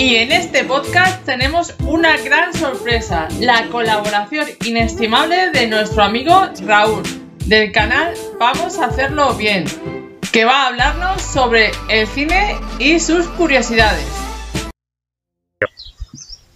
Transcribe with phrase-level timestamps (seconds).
[0.00, 7.02] Y en este podcast tenemos una gran sorpresa, la colaboración inestimable de nuestro amigo Raúl,
[7.44, 9.66] del canal Vamos a hacerlo bien,
[10.32, 14.06] que va a hablarnos sobre el cine y sus curiosidades.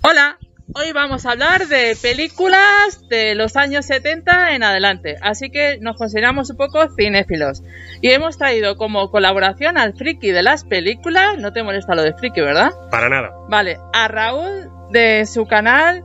[0.01, 0.39] Hola,
[0.75, 5.97] hoy vamos a hablar de películas de los años 70 en adelante, así que nos
[5.97, 7.63] consideramos un poco cinéfilos.
[8.01, 12.15] Y hemos traído como colaboración al friki de las películas, no te molesta lo de
[12.15, 12.73] friki, ¿verdad?
[12.91, 13.31] Para nada.
[13.49, 16.05] Vale, a Raúl de su canal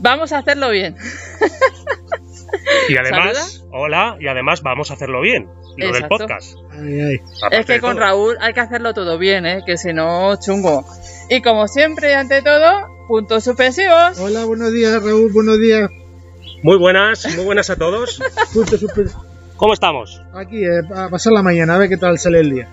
[0.00, 0.96] Vamos a hacerlo bien.
[2.88, 3.78] Y además, Saluda.
[3.78, 5.48] hola, y además vamos a hacerlo bien.
[5.76, 6.56] Lo del podcast.
[6.72, 7.16] Ay, ay.
[7.42, 8.04] Aparte Es que con todo.
[8.04, 9.62] Raúl hay que hacerlo todo bien, ¿eh?
[9.66, 10.84] que si no, chungo.
[11.28, 14.18] Y como siempre, y ante todo, puntos suspensivos.
[14.20, 15.32] Hola, buenos días, Raúl.
[15.32, 15.90] Buenos días.
[16.62, 18.20] Muy buenas, muy buenas a todos.
[19.56, 20.22] ¿Cómo estamos?
[20.34, 22.68] Aquí, eh, a pasar la mañana, a ver qué tal sale el día.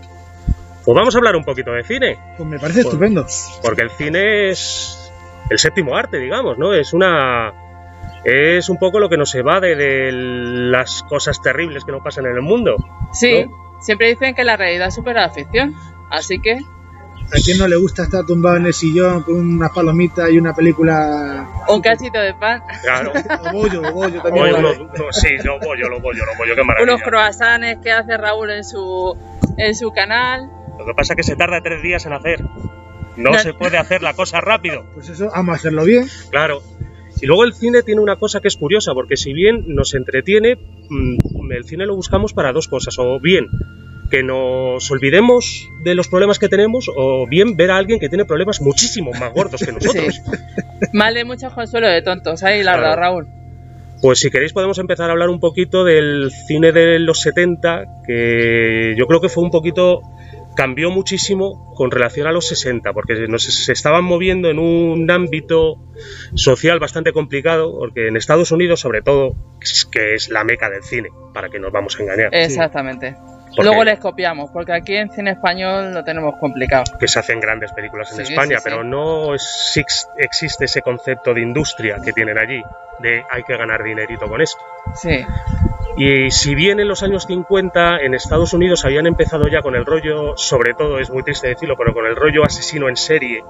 [0.83, 3.25] Pues vamos a hablar un poquito de cine, Pues me parece Pues- estupendo.
[3.63, 5.11] porque el cine es
[5.49, 6.73] el séptimo arte, digamos, ¿no?
[6.73, 7.53] Es una
[8.23, 12.33] es un poco lo que nos evade de las cosas terribles que nos pasan en
[12.35, 12.75] el mundo.
[13.13, 13.45] Sí,
[13.81, 15.73] siempre dicen que la realidad supera la ficción.
[16.11, 16.57] Así que,
[17.27, 20.53] ¿A quién no le gusta estar tumbado en el sillón con unas palomitas y una
[20.55, 21.47] película?
[21.67, 23.11] un cachito de pan, Claro.
[23.13, 24.45] O bollo, o bollo también.
[24.53, 24.59] Vale.
[24.59, 26.93] uno- uno- sí, lo bollo, lo bollo, lo bollo, qué maravilla.
[26.93, 29.17] unos croissants que hace Raúl en su,
[29.57, 30.49] en su canal.
[30.77, 32.41] Lo que pasa es que se tarda tres días en hacer.
[33.17, 33.39] No, No.
[33.39, 34.85] se puede hacer la cosa rápido.
[34.93, 36.05] Pues eso, vamos a hacerlo bien.
[36.31, 36.61] Claro.
[37.21, 40.57] Y luego el cine tiene una cosa que es curiosa, porque si bien nos entretiene,
[40.89, 42.95] mm, el cine lo buscamos para dos cosas.
[42.99, 43.47] O bien
[44.15, 48.23] que nos olvidemos de los problemas que tenemos, o bien ver a alguien que tiene
[48.23, 50.21] problemas muchísimo más gordos que nosotros.
[50.93, 52.95] Mal de mucho consuelo de tontos, ahí la verdad.
[52.95, 53.27] Raúl.
[54.01, 58.95] Pues si queréis podemos empezar a hablar un poquito del cine de los 70, que
[58.97, 60.01] yo creo que fue un poquito
[60.55, 65.75] cambió muchísimo con relación a los 60, porque nos se estaban moviendo en un ámbito
[66.35, 70.83] social bastante complicado, porque en Estados Unidos sobre todo, es que es la meca del
[70.83, 73.17] cine, para que nos vamos a engañar, Exactamente.
[73.55, 76.83] Porque- Luego les copiamos, porque aquí en cine español lo tenemos complicado.
[76.99, 78.69] que se hacen grandes películas en Sí, España, sí, sí.
[78.69, 79.79] pero no es-
[80.17, 82.61] existe ese concepto de industria que tienen allí,
[82.99, 84.61] de hay que ganar dinerito con esto.
[84.95, 85.25] Sí,
[85.97, 89.85] Y si bien en los años 50 en Estados Unidos habían empezado ya con el
[89.85, 93.41] rollo, sobre todo, es muy triste decirlo, pero con el rollo asesino en serie.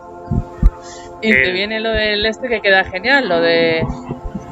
[1.22, 3.82] y te Eh, viene lo del este que queda genial, lo de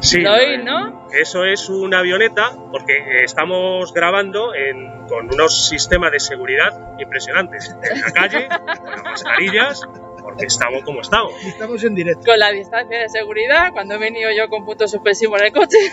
[0.04, 0.24] Sí,
[0.64, 1.08] ¿no?
[1.12, 7.76] Eso es una avioneta, porque eh, estamos grabando en- con unos sistemas de seguridad impresionantes.
[7.90, 9.82] En la calle, con las mascarillas,
[10.24, 11.34] porque estamos como estamos.
[11.46, 12.24] Estamos en directo.
[12.26, 15.78] Con la distancia de seguridad, cuando he venido yo con punto suspensivo en el coche.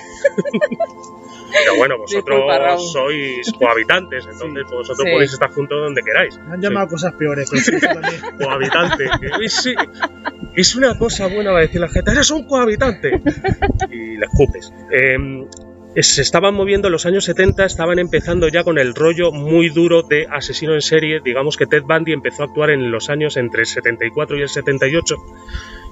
[1.52, 5.12] Pero bueno, vosotros Disculpa, sois cohabitantes, entonces vosotros Sí.
[5.12, 6.38] podéis estar juntos donde queráis.
[6.46, 7.72] Me han llamado cosas peores, pero sí,
[8.38, 9.04] cohabitante.
[9.42, 9.69] Es,
[10.54, 13.20] es una cosa buena va a decir la gente, eres un cohabitante.
[13.90, 14.72] Y le escupes.
[14.92, 19.32] Eh, es- se estaban moviendo en los años 70, estaban empezando ya con el rollo
[19.32, 21.20] muy duro de asesino en serie.
[21.24, 24.48] Digamos que Ted Bundy empezó a actuar en los años entre el 74 y el
[24.48, 25.16] 78.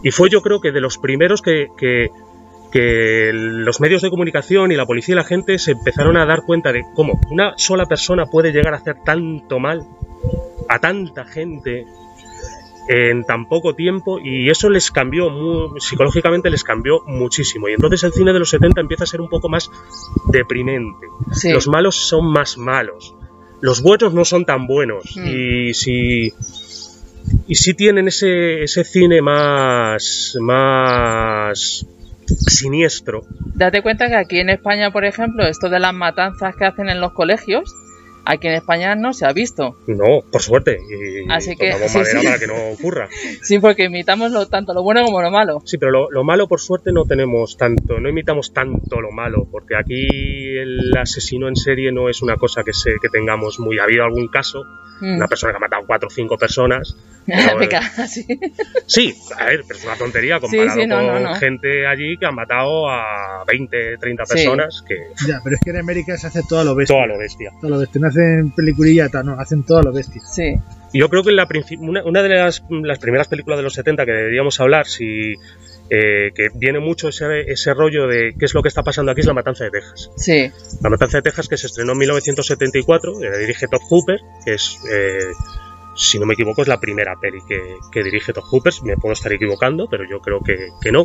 [0.02, 4.76] Y fue yo creo que de los primeros que, que los medios de comunicación y
[4.76, 8.26] la policía y la gente se empezaron a dar cuenta de cómo una sola persona
[8.26, 9.86] puede llegar a hacer tanto mal
[10.68, 11.86] a tanta gente
[12.88, 17.68] en tan poco tiempo y eso les cambió mu- psicológicamente les cambió muchísimo.
[17.68, 19.70] Y entonces el cine de los 70 empieza a ser un poco más
[20.32, 21.06] deprimente.
[21.32, 21.52] Sí.
[21.52, 23.14] los malos son más malos.
[23.60, 25.16] Los buenos no son tan buenos.
[25.16, 25.26] Mm.
[25.26, 26.32] y si
[27.46, 31.86] y si tienen ese, ese cine más más
[32.46, 33.22] siniestro.
[33.54, 37.00] Date cuenta que aquí en España, por ejemplo, esto de las matanzas que hacen en
[37.00, 37.74] los colegios,
[38.28, 39.76] aquí en España no se ha visto.
[39.86, 42.26] no por suerte y Así que- sí, madera sí.
[42.26, 43.08] para que no ocurra
[43.42, 45.62] Sí, porque imitamos lo, tanto lo bueno como lo malo.
[45.64, 49.48] Sí, pero lo, lo malo por suerte no tenemos tanto, no imitamos tanto lo malo,
[49.50, 50.06] porque aquí
[50.56, 53.78] el asesino en serie no es una cosa que, se, que tengamos muy.
[53.78, 54.64] Ha habido alún caso,
[55.00, 55.14] Mm.
[55.14, 58.26] una persona que ha matado cuatro o cinco personas, Pero, Me cago así.
[58.86, 61.34] Sí, a ver, pero es una tontería comparado sí, no, con no, no.
[61.36, 64.32] gente allí que han matado a 20, 30 Sí.
[64.34, 64.96] personas que
[65.28, 66.96] Ya, pero es que en América se hace todo a lo bestia.
[66.96, 67.52] todo a lo bestia.
[67.60, 68.00] Todo a lo bestia.
[68.00, 70.20] No hacen peliculilla, tal, no, hacen todo lo bestia.
[70.24, 70.54] Sí.
[70.92, 71.46] Yo creo que la
[71.80, 75.34] una, una de las, las primeras películas de los 70 que deberíamos hablar, si
[75.90, 79.20] eh, que viene mucho ese, ese rollo de qué es lo que está pasando aquí,
[79.20, 80.10] es La Matanza de Texas.
[80.16, 80.50] Sí.
[80.82, 84.78] La Matanza de Texas que se estrenó en 1974, eh, dirige Todd Hooper, que es,
[84.90, 85.32] eh,
[85.94, 87.60] si no me equivoco, es la primera peli que,
[87.92, 88.72] que dirige Todd Hooper.
[88.84, 91.04] Me puedo estar equivocando, pero yo creo que, que no.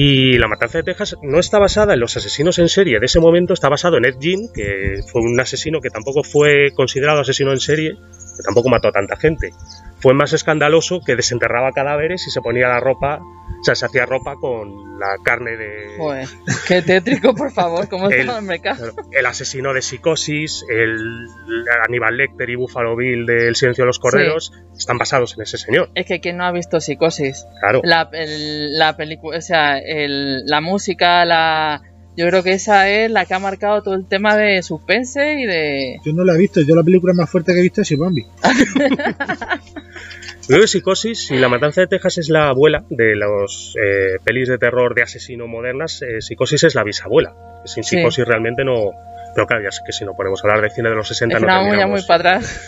[0.00, 3.18] Y La Matanza de Texas no está basada en los asesinos en serie de ese
[3.18, 7.50] momento, está basado en Ed Gein, que fue un asesino que tampoco fue considerado asesino
[7.50, 9.50] en serie, que tampoco mató a tanta gente.
[9.98, 13.18] Fue más escandaloso que desenterraba cadáveres y se ponía la ropa,
[13.60, 16.28] o sea, se hacía ropa con la carne de, Joder.
[16.66, 17.88] Qué tétrico, por favor.
[17.88, 18.92] ¿Cómo El- está el mercado?
[19.12, 21.26] el asesino de Psicosis, el
[21.86, 25.58] Aníbal Lecter y Buffalo Bill de El silencio de los corderos, están basados en ese
[25.58, 25.90] señor.
[25.94, 27.46] Es que quien no ha visto Psicosis.
[27.60, 27.80] Claro.
[27.84, 31.82] La, el- la película, o sea, el- la música, la.
[32.16, 35.46] Yo creo que esa es la que ha marcado todo el tema de suspense y
[35.46, 35.98] de.
[36.04, 38.26] Yo no la he visto, yo la película más fuerte que he visto es Bambi.
[40.48, 44.56] Que Psicosis y La Matanza de Texas es la abuela de los eh, pelis de
[44.56, 46.00] terror de asesino modernas.
[46.00, 47.34] eh, Psicosis es la bisabuela.
[47.66, 47.96] Sin Sí.
[47.96, 48.92] Psicosis realmente no.
[49.34, 51.42] Pero claro, ya sé que si no podemos hablar de cine de los 60 Es
[51.42, 52.66] no que vamos ya muy para atrás.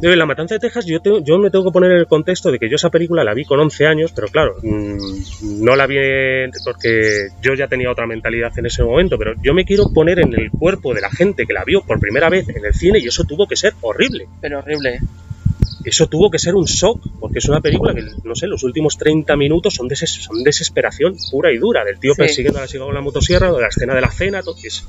[0.02, 2.70] La Matanza de Texas, yo, yo me tengo que poner en el contexto de que
[2.70, 5.98] yo esa película la vi con 11 años, pero claro, mm, no la vi
[6.64, 10.32] porque yo ya tenía otra mentalidad en ese momento, pero yo me quiero poner en
[10.32, 13.06] el cuerpo de la gente que la vio por primera vez en el cine y
[13.06, 14.26] eso tuvo que ser horrible.
[14.40, 15.00] Pero horrible.
[15.84, 18.98] Eso tuvo que ser un shock, porque es una película que, no sé, los últimos
[18.98, 22.18] 30 minutos son, deses- son desesperación pura y dura, del tío Sí.
[22.22, 24.68] persiguiendo a la chica con la motosierra, de la escena de la cena, todo, que
[24.68, 24.84] es-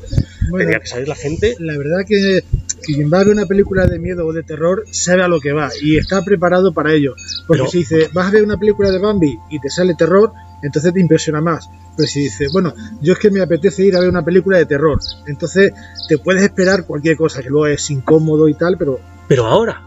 [0.49, 2.43] Bueno, tenía que salir la gente la verdad que,
[2.83, 5.53] quien va a ver una película de miedo o de terror sabe a lo que
[5.53, 7.13] va y está preparado para ello.
[7.47, 10.33] Porque Pero- si dice, vas a ver una película de Bambi y te sale terror,
[10.63, 11.69] entonces te impresiona más.
[11.95, 14.65] Pero si dice, bueno, yo es que me apetece ir a ver una película de
[14.65, 15.71] terror, entonces
[16.09, 19.81] te puedes esperar cualquier cosa, que luego es incómodo y tal, pero Pero ahora,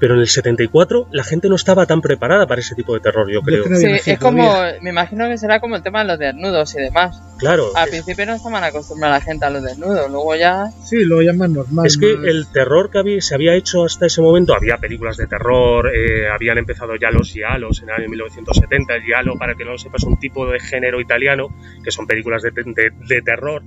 [0.00, 3.26] pero en el 74 la gente no estaba tan preparada para ese tipo de terror,
[3.28, 3.62] yo Yo creo.
[3.64, 4.52] es que no Sí, es como.
[4.82, 7.22] Me imagino que será como el tema de los desnudos y demás.
[7.38, 10.70] Claro, Al principio no estaban acostumbrada la gente a los desnudos, luego ya.
[10.84, 11.86] Sí, lo llaman normal.
[11.86, 15.26] es que el terror que había, se había hecho hasta ese momento, había películas de
[15.28, 18.94] terror, eh, habían empezado ya los giallos en el año 1970.
[18.96, 21.48] El giallo, para que no lo sepas, es un tipo de género italiano,
[21.84, 23.62] que son películas de, de- de terror,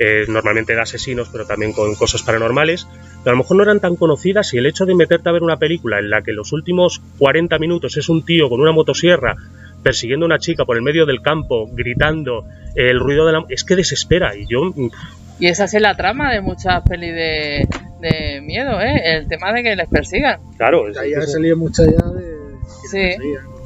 [0.00, 2.86] eh, normalmente de asesinos, pero también con cosas paranormales,
[3.22, 5.42] que a lo mejor no eran tan conocidas y el hecho de meterte a ver
[5.42, 9.36] una película en la que los últimos 40 minutos es un tío con una motosierra
[9.82, 12.44] persiguiendo a una chica por el medio del campo, gritando,
[12.74, 13.44] el ruido de la...
[13.48, 14.72] es que desespera y yo
[15.38, 17.66] Y esa es la trama de muchas pelis de,
[18.00, 19.00] de miedo, ¿eh?
[19.16, 20.40] El tema de que les persigan.
[20.58, 22.36] Claro, es- Ahí ha salido mucha ya de...
[22.90, 23.16] Sí.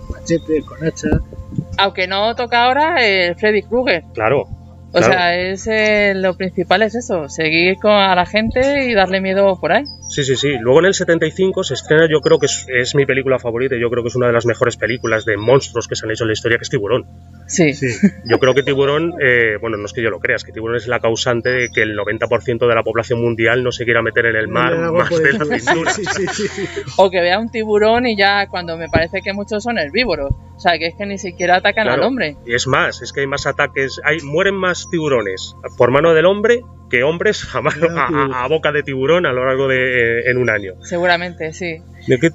[0.07, 1.21] Con machetes, con hachas.
[1.79, 4.03] Aunque no toca ahora el Freddy Krueger.
[4.15, 4.47] claro.
[4.95, 5.13] O Claro.
[5.13, 9.59] sea, es eh, lo principal es eso, seguir con a la gente y darle miedo
[9.61, 9.83] por ahí.
[10.09, 10.53] Sí, sí, sí.
[10.61, 13.81] Luego en el 75 se estrena, yo creo que es, es mi película favorita y
[13.81, 16.23] yo creo que es una de las mejores películas de monstruos que se han hecho
[16.23, 17.07] en la historia, que es Tiburón.
[17.49, 17.75] Sí.
[17.75, 17.89] Sí.
[18.31, 20.77] Yo creo que Tiburón, eh, bueno, no es que yo lo crea, es que Tiburón
[20.77, 24.27] es la causante de que el 90% de la población mundial no se quiera meter
[24.27, 25.91] en el mar más por de la cintura.
[25.91, 26.47] Sí, sí.
[26.97, 30.31] O que vea un tiburón y ya cuando me parece que muchos son herbívoros.
[30.65, 32.03] O sea, que es que ni siquiera atacan Claro.
[32.05, 32.37] al hombre.
[32.47, 36.25] Y es más, es que hay más ataques, hay, mueren más tiburones por mano del
[36.25, 37.89] hombre que hombres a, mano-
[38.35, 40.73] a- boca de tiburón a lo largo de en un año.
[40.83, 41.83] Seguramente, sí.
[42.07, 42.31] ¿De qué?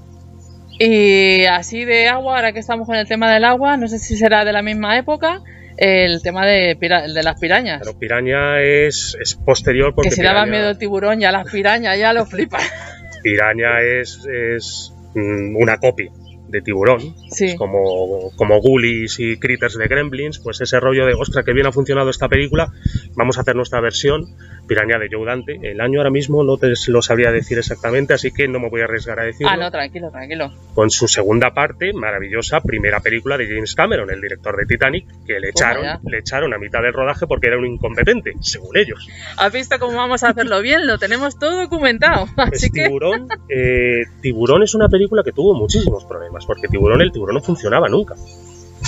[0.77, 4.15] Y así de agua, ahora que estamos con el tema del agua, no sé si
[4.15, 5.41] será de la misma época,
[5.77, 7.81] el tema de, pira- de las pirañas.
[7.81, 11.51] Claro, piraña es, es posterior porque que si daba Piraña- miedo el tiburón, ya las
[11.51, 12.61] pirañas ya lo flipan.
[13.23, 16.11] Piraña es, es mm, una copia
[16.49, 17.15] de tiburón.
[17.31, 17.45] Sí.
[17.45, 21.67] Es como, como Ghoulies y Critters de Gremlins, pues ese rollo de, ostra, que bien
[21.67, 22.71] ha funcionado esta película,
[23.15, 24.35] vamos a hacer nuestra versión,
[24.67, 25.59] Piraña de Joe Dante.
[25.63, 28.81] El año ahora mismo no te lo sabría decir exactamente, así que no me voy
[28.81, 29.51] a arriesgar a decirlo.
[29.51, 30.53] Ah, no, tranquilo, tranquilo.
[30.73, 35.39] Con su segunda parte, maravillosa, primera película de James Cameron, el director de Titanic, que
[35.39, 39.07] le echaron, le echaron a mitad del rodaje porque era un incompetente, según ellos.
[39.37, 40.85] ¿Has visto cómo vamos a hacerlo bien?
[40.85, 42.27] Lo tenemos todo documentado.
[42.49, 42.83] Pues que.
[42.85, 47.41] Tiburón, eh, Tiburón es una película que tuvo muchísimos problemas, porque Tiburón, el tiburón no
[47.41, 48.15] funcionaba nunca.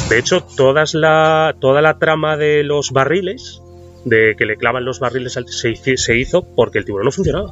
[0.09, 3.61] De hecho, todas la, toda la trama de los barriles,
[4.05, 7.51] de que le clavan los barriles, al- se, hizo porque el tiburón no funcionaba.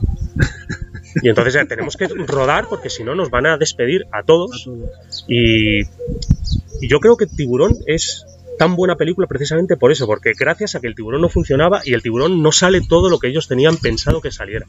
[1.23, 4.63] Y entonces ya tenemos que rodar porque si no nos van a despedir a todos.
[4.63, 5.25] todos.
[5.27, 8.25] Y, y yo creo que Tiburón es
[8.59, 11.93] tan buena película precisamente por eso, porque gracias a que el tiburón no funcionaba y
[11.93, 14.65] el tiburón no sale todo lo que ellos tenían pensado que saliera.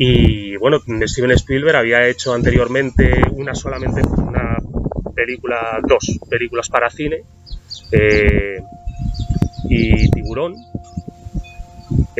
[0.00, 4.56] Y bueno, Steven Spielberg había hecho anteriormente una solamente una
[5.12, 7.24] película, dos películas para cine
[7.90, 8.62] eh,
[9.68, 10.54] y Tiburón,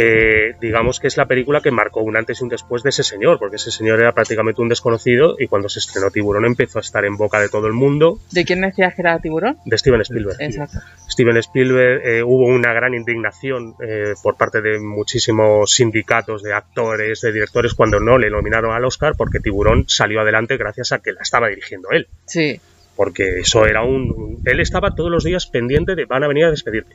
[0.01, 3.03] eh, digamos que es la película que marcó un antes y un después de ese
[3.03, 6.83] señor, porque ese señor era prácticamente un desconocido y cuando se estrenó Tiburón empezó a
[6.83, 8.21] estar en boca de todo el mundo.
[8.31, 9.57] ¿De quién decías que era Tiburón?
[9.65, 10.37] De Steven Spielberg.
[10.41, 10.79] Exacto.
[11.11, 17.21] Steven Spielberg eh, hubo una gran indignación eh, por parte de muchísimos sindicatos de actores,
[17.23, 21.13] de directores, cuando no le nominaron al Oscar, porque Tiburón salió adelante gracias a que
[21.13, 22.07] la estaba dirigiendo él.
[22.25, 22.61] Sí.
[22.95, 24.43] Porque eso era un...
[24.45, 26.95] Él estaba todos los días pendiente de van a venir a despedirte.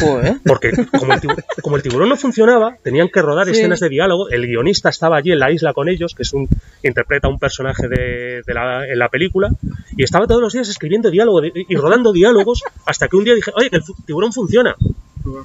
[0.00, 0.36] Joder.
[0.46, 3.52] Porque como el, tiburón, como el tiburón no funcionaba, tenían que rodar Sí.
[3.52, 4.30] escenas de diálogo.
[4.30, 6.48] El guionista estaba allí en la isla con ellos, que es un
[6.82, 9.50] interpreta un personaje de, de la, en la película,
[9.96, 13.34] y estaba todos los días escribiendo diálogo de- y rodando diálogos hasta que un día
[13.34, 14.74] dije, oye, que el tiburón funciona.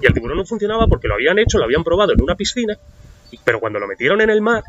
[0.02, 2.78] Y el tiburón no funcionaba porque lo habían hecho, lo habían probado en una piscina,
[3.44, 4.64] pero cuando lo metieron en el mar,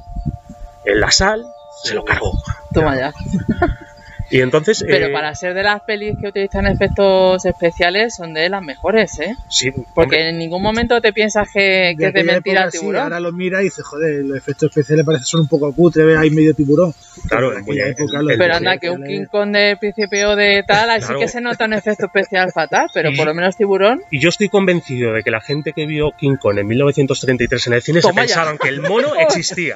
[0.84, 1.44] en la sal,
[1.84, 2.32] se lo cargó.
[2.74, 3.14] Toma ya.
[4.30, 4.84] Y entonces...
[4.86, 9.18] Pero eh, para ser de las pelis que utilizan efectos especiales son de las mejores,
[9.20, 9.34] ¿eh?
[9.48, 12.68] sí, Porque hombre, en ningún momento te piensas que, que es de aquella mentira el
[12.68, 13.02] época, sí, tiburón.
[13.02, 16.16] ahora lo mira y dice, joder, los efectos especiales parecen son un poco cutre, ve
[16.18, 16.92] ahí medio tiburón.
[17.28, 19.04] claro, en aquella el- época el- lo- el- Pero anda, que un.
[19.04, 21.20] King Kong de principio de tal, así Claro.
[21.20, 24.02] que se nota un efecto especial fatal, pero Y- por lo menos tiburón.
[24.10, 27.72] Y yo estoy convencido de que la gente que vio King Kong en 1933 en
[27.72, 28.34] el cine Toma se ya.
[28.34, 29.74] pensaban que el mono existía.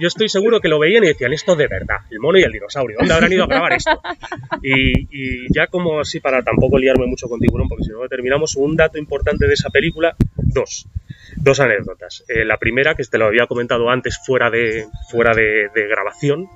[0.00, 2.42] Yo estoy seguro que lo veían y decían, esto es de verdad, el mono y
[2.42, 4.00] el dinosaurio, ¿dónde habrán ido a grabar esto?
[4.62, 8.76] Y, ya como así, para tampoco liarme mucho con tiburón, porque si no terminamos, un
[8.76, 10.88] dato importante de esa película, dos.
[11.36, 12.24] Dos anécdotas.
[12.28, 16.48] Eh, la primera, que te lo había comentado antes fuera de, fuera de, de grabación,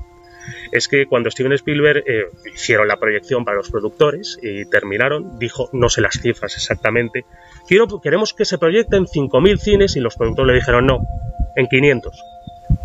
[0.73, 2.25] es que cuando Steven Spielberg eh,
[2.55, 7.25] hicieron la proyección para los productores y terminaron, dijo, no sé las cifras exactamente,
[7.67, 11.07] Quiero, queremos que se proyecte en 5.000 cines y los productores le dijeron no,
[11.55, 12.21] en 500.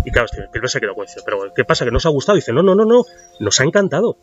[0.06, 1.22] Y claro, Steven Spielberg se quedó con eso.
[1.26, 1.84] Pero ¿qué pasa?
[1.84, 2.36] ¿Que nos ha gustado?
[2.36, 3.04] dice, no, no, no, no,
[3.40, 4.18] nos ha encantado.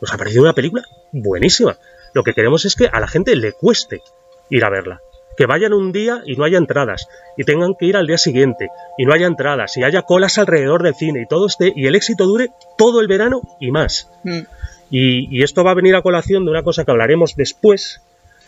[0.00, 1.78] Nos ha parecido una película buenísima.
[2.14, 4.02] Lo que queremos es que a la gente le cueste
[4.50, 5.00] ir a verla.
[5.36, 7.08] Que vayan un día y no haya entradas.
[7.36, 9.76] Y tengan que ir al día siguiente y no haya entradas.
[9.76, 11.72] Y haya colas alrededor del cine y todo este.
[11.74, 14.10] Y el éxito dure todo el verano y más.
[14.24, 14.40] Mm.
[14.90, 18.02] Y, y esto va a venir a colación de una cosa que hablaremos después,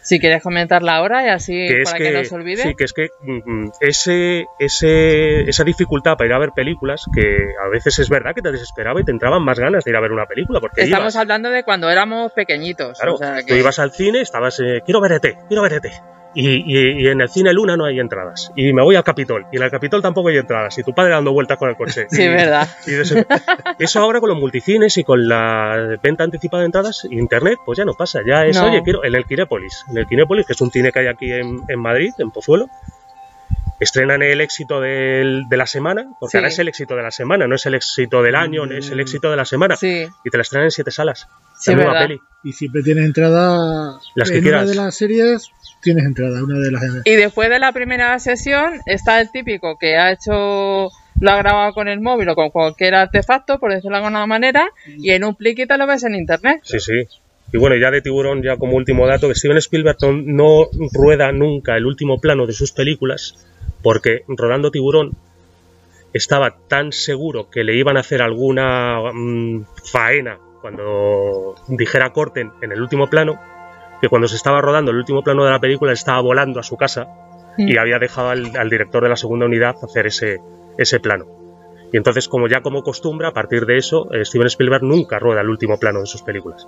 [0.04, 2.62] Si quieres comentarla ahora y así que para que, que, no se olvide.
[2.62, 7.22] sí, que es que mm, ese, ese, esa dificultad para ir a ver películas, que
[7.64, 10.00] a veces es verdad que te desesperaba y te entraban más ganas de ir a
[10.00, 12.98] ver una película, porque Estamos ibas, hablando de cuando éramos pequeñitos.
[12.98, 15.72] claro, o sea tú que- ibas al cine, estabas, eh, quiero ver ET, quiero ver
[15.72, 15.86] ET.
[16.34, 18.50] Y, y- y en el cine Luna no hay entradas.
[18.56, 19.46] Y me voy al Capitol.
[19.52, 20.76] Y en el Capitol tampoco hay entradas.
[20.78, 22.06] Y tu padre dando vueltas con el coche.
[22.10, 22.68] Sí, Y- verdad.
[22.86, 23.26] ese-
[23.78, 27.84] eso ahora con los multicines y con la venta anticipada de entradas, internet, pues ya
[27.84, 28.20] no pasa.
[28.26, 28.68] Ya es, No.
[28.68, 29.84] oye, quiero en el Kinépolis.
[29.90, 32.66] En el Kinépolis, que es un cine que hay aquí en, en Madrid, en Pozuelo,
[33.84, 36.36] estrenan el éxito del- de la semana, porque Sí.
[36.38, 39.00] ahora es el éxito de la semana, no es el éxito del año, es el
[39.00, 39.76] éxito de la semana.
[39.76, 41.26] Sí, Y te la estrenan en siete salas.
[41.58, 42.06] sí, la misma verdad.
[42.08, 42.20] peli.
[42.42, 43.98] Y siempre tienes entrada.
[44.14, 44.62] Las que en quieras.
[44.64, 45.48] una de las series
[45.82, 46.82] tienes entrada, una de las.
[47.04, 51.72] Y después de la primera sesión está el típico que ha hecho, lo ha grabado
[51.72, 55.34] con el móvil o con cualquier artefacto, por decirlo de alguna manera, y en un
[55.36, 56.60] pliquito lo ves en internet.
[56.64, 56.92] Sí, sí.
[57.52, 61.30] Y bueno, ya de Tiburón, ya como último dato, que Steven Spielberg no- no rueda
[61.30, 63.36] nunca el último plano de sus películas,
[63.84, 65.12] porque rodando Tiburón
[66.14, 72.72] estaba tan seguro que le iban a hacer alguna mm, faena cuando dijera corten en
[72.72, 73.38] el último plano,
[74.00, 76.78] que cuando se estaba rodando el último plano de la película estaba volando a su
[76.78, 77.06] casa
[77.58, 80.40] y había dejado al, al director de la segunda unidad hacer ese,
[80.78, 81.43] ese plano.
[81.92, 85.42] Y entonces, como ya como costumbre, a partir de eso, eh, Steven Spielberg nunca rueda
[85.42, 86.66] el último plano de sus películas.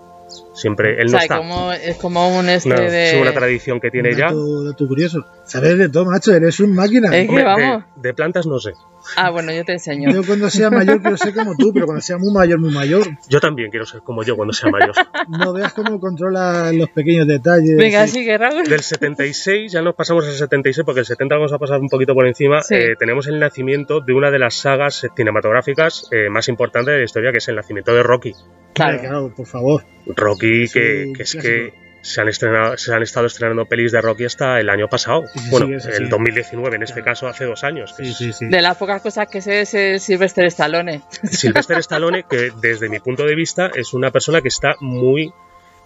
[0.55, 1.39] Siempre él o no sea, está.
[1.39, 3.11] como, es como un este de...
[3.17, 4.27] es una tradición que tiene ya.
[4.27, 5.25] dato, dato curioso.
[5.45, 7.09] Sabes de todo, macho, eres un máquina.
[7.17, 7.85] Es que Hombre, de- vamos.
[7.97, 8.73] de, plantas no sé.
[9.17, 10.11] Ah, bueno, yo te enseño.
[10.13, 13.07] Yo cuando sea mayor quiero ser como tú, pero cuando sea muy mayor, muy mayor,
[13.29, 14.93] Yo también quiero ser como yo cuando sea mayor.
[15.29, 17.77] no veas cómo controla los pequeños detalles.
[17.77, 18.15] Venga, Sí.
[18.21, 18.65] sigue, Raúl.
[18.65, 22.15] Del 76, ya nos pasamos al 76 porque el 70 vamos a pasar un poquito
[22.15, 22.63] por encima.
[22.63, 22.75] Sí.
[22.75, 27.05] eh, tenemos el nacimiento de una de las sagas cinematográficas eh, más importantes de la
[27.05, 28.33] historia, que es el nacimiento de Rocky.
[28.75, 29.33] Claro, Claro.
[29.37, 29.85] por favor.
[30.07, 31.43] Rocky, Sí, que, que es clásico.
[31.43, 35.25] que se han, estrenado, se han estado estrenando pelis de Rocky hasta el año pasado.
[35.35, 36.09] Sí, bueno, sí, el sí.
[36.09, 37.05] 2019, en este Claro.
[37.07, 37.93] caso hace dos años.
[37.97, 38.47] que Sí, es sí, sí.
[38.49, 41.03] De las pocas cosas que sé es el Sylvester Stallone.
[41.25, 45.33] Sylvester Stallone, que desde mi punto de vista es una persona que está muy,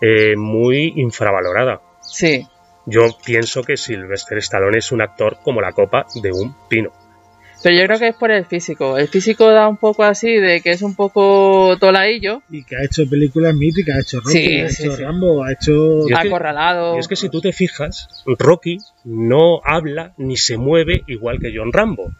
[0.00, 1.80] eh, muy infravalorada.
[2.02, 2.46] Sí.
[2.86, 6.90] Yo pienso que Sylvester Stallone es un actor como la copa de un pino.
[7.62, 8.96] Pero yo creo que es por el físico.
[8.96, 12.84] El físico da un poco así de que es un poco toladillo, Y que ha
[12.84, 15.02] hecho películas míticas, ha hecho Rocky, Sí, ha sí, hecho sí.
[15.02, 16.08] Rambo, ha hecho.
[16.08, 16.96] Y es que- acorralado.
[16.96, 21.52] Y es que si tú te fijas, Rocky no habla ni se mueve igual que
[21.54, 22.10] John Rambo.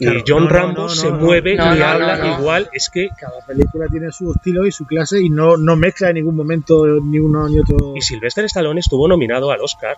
[0.00, 2.38] ni John no, Rambo no, se no, mueve no, habla no, no.
[2.40, 2.68] igual.
[2.72, 6.14] Es que Cada película tiene su estilo y su clase y no, no mezcla en
[6.16, 7.94] ningún momento ni uno ni otro.
[7.96, 9.96] Y Sylvester Stallone estuvo nominado al Oscar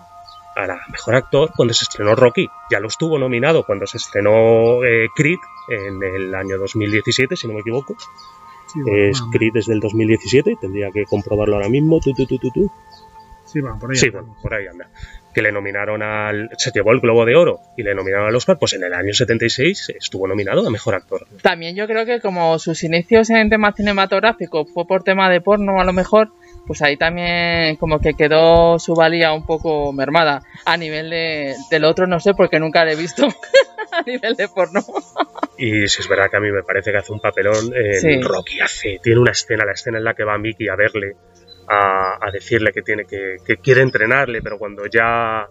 [0.61, 2.49] a la mejor actor cuando se estrenó Rocky.
[2.71, 5.39] Ya lo estuvo nominado cuando se estrenó eh, Creed
[5.69, 7.97] en el año 2017, si no me equivoco.
[8.67, 9.37] Sí, bueno, Es vamos.
[9.37, 12.01] Creed desde el 2017, tendría que comprobarlo ahora mismo.
[12.01, 12.71] Tu, tu.
[13.45, 13.97] Sí, vamos, por ahí.
[13.97, 14.29] Sí, andamos.
[14.29, 14.89] bueno, por ahí anda.
[15.35, 16.51] Que le nominaron al.
[16.57, 19.13] Se llevó el Globo de Oro y le nominaron al Oscar, pues en el año
[19.13, 21.27] 76 estuvo nominado a mejor actor.
[21.43, 25.81] También yo creo que como sus inicios en temas cinematográficos fue por tema de porno
[25.81, 26.33] a lo mejor,
[26.71, 30.41] pues ahí también como que quedó su valía un poco mermada.
[30.65, 33.27] A nivel de, del otro no sé porque nunca le he visto
[33.93, 34.81] a nivel de porno.
[35.59, 37.73] Y si es verdad que a mí me parece que hace un papelón.
[37.75, 38.21] En Sí.
[38.23, 39.01] Rocky hace.
[39.03, 41.17] Tiene una escena, la escena en la que va Mickey a verle,
[41.67, 45.49] a, a decirle que tiene que, que quiere entrenarle, pero cuando ya,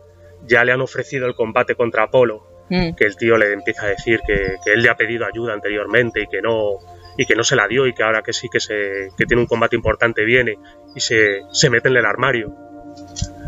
[0.48, 2.94] ya le han ofrecido el combate contra Apolo, Mm.
[2.96, 6.22] que el tío le empieza a decir que, que él le ha pedido ayuda anteriormente
[6.22, 6.78] y que no
[7.22, 9.42] y que no se la dio y que ahora que sí que se que tiene
[9.42, 10.56] un combate importante viene
[10.96, 12.56] y se, se mete en el armario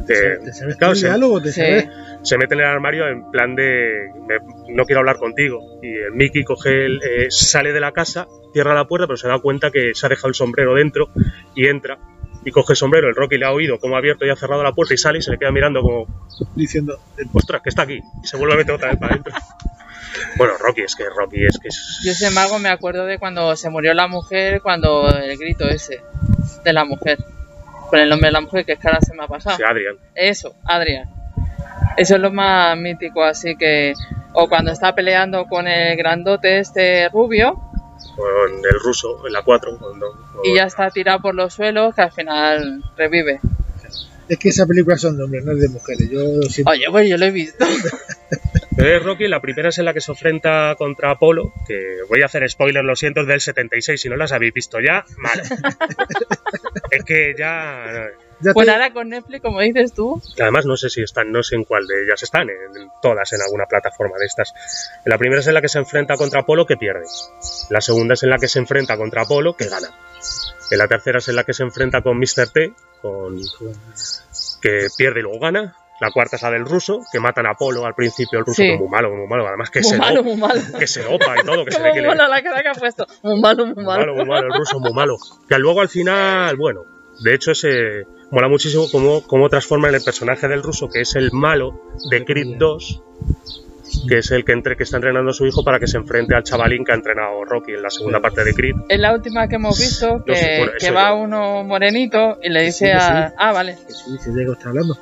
[0.10, 1.42] Eh, ¿Te sabes claro, se, diálogo?
[1.42, 1.88] ¿Te sabes?
[2.24, 6.12] se mete en el armario en plan de me- no quiero hablar contigo y el
[6.13, 9.72] Mickey coge el, eh, sale de la casa cierra la puerta pero se da cuenta
[9.72, 11.10] que se ha dejado el sombrero dentro
[11.56, 11.98] y entra
[12.44, 14.63] y coge el sombrero el Rocky le ha oído cómo ha abierto y ha cerrado
[14.63, 16.08] la puerta y sale y se le queda mirando como
[16.56, 17.00] Diciendo,
[17.34, 19.34] ostras que está aquí y se vuelve a meter otra vez para adentro
[20.36, 23.56] bueno Rocky es que Rocky es que es Yo sin embargo me acuerdo de cuando
[23.56, 26.01] se murió la mujer, cuando el grito ese
[26.63, 27.18] de la mujer.
[27.89, 29.58] Con el nombre de la mujer, que es que ahora se me ha pasado.
[29.58, 31.10] Sí, Adrian Eso, Adrián.
[31.98, 33.94] Eso es lo más mítico, así que...
[34.34, 37.60] O cuando está peleando con el grandote este rubio
[38.15, 40.06] con el ruso en la 4 cuando,
[40.44, 43.39] y ya está tirado por los suelos, que al final revive.
[44.27, 46.10] es que esas películas son de hombres, no es de mujeres.
[46.10, 46.72] Yo lo siento.
[46.72, 47.65] Oye, pues yo lo he visto.
[48.82, 52.24] Pero es Rocky, la primera es en la que se enfrenta contra Apolo, que voy
[52.24, 55.40] a hacer spoiler, lo siento, es del 76, si no las habéis visto ya, mal.
[56.92, 58.10] es que ya...
[58.44, 61.44] Ya Pues te- ahora con Netflix, como dices tú, Además, no sé si están, no
[61.44, 64.52] sé en cuál de ellas están, en, en todas, en alguna plataforma de estas.
[65.06, 67.06] La primera es en la que se enfrenta contra Apolo, que pierde.
[67.70, 69.90] La segunda es en la que se enfrenta contra Apolo, que gana.
[70.72, 72.50] En la tercera es en la que se enfrenta con Mr.
[72.52, 72.74] T,
[73.04, 73.38] con,
[74.60, 75.75] que pierde y luego gana.
[76.01, 78.70] La cuarta es la del ruso, que matan a Apolo al principio, el ruso Sí.
[78.70, 80.59] que muy malo, muy malo, además que muy se malo, muy malo.
[80.79, 82.74] que se dopa y todo, que se ve que le, mola la cara que ha
[82.74, 83.05] puesto.
[83.22, 84.00] Muy malo, muy muy malo.
[84.00, 85.16] malo, muy malo, el ruso muy malo.
[85.48, 86.81] Que luego al final, bueno,
[87.24, 91.31] de hecho ese mola muchísimo cómo, cómo transforman el personaje del ruso, que es el
[91.33, 93.03] malo de Creed 2,
[94.07, 96.33] que es el que, entre, que está entrenando a su hijo para que se enfrente
[96.33, 98.75] al chavalín que ha entrenado Rocky en la segunda parte de Creed.
[98.90, 102.50] Es la última que hemos visto, que, No sé, bueno, que va uno morenito y
[102.50, 103.27] le dice Sí, a...
[103.29, 103.35] sí.
[103.37, 103.77] Ah, vale.
[103.85, 104.98] Que sí, que Diego está hablando.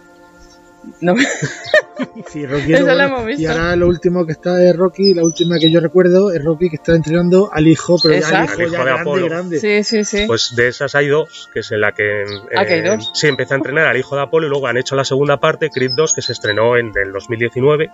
[1.02, 1.16] No,
[2.28, 3.42] Sí, Rocky Eso es lo hemos visto.
[3.42, 6.70] Y ahora lo último que está es Rocky, la última que yo recuerdo es Rocky
[6.70, 9.26] que está entrenando al hijo, pero ya al hijo, Al hijo ya de grande, Apolo.
[9.28, 9.60] grande.
[9.60, 10.24] sí, sí, sí.
[10.26, 12.24] Pues de esas hay dos, que es en la que...
[12.56, 13.12] Ah, que hay dos.
[13.14, 15.70] Sí, empieza a entrenar al hijo de Apolo y luego han hecho la segunda parte,
[15.70, 17.92] Creed 2, que se estrenó en el 2019,